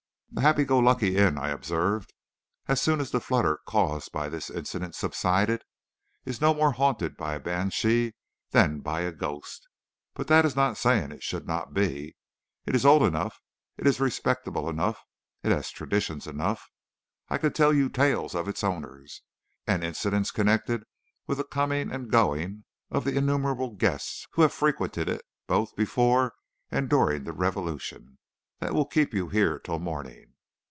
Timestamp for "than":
8.51-8.79